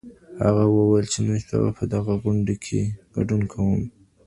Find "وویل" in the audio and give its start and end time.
0.73-1.05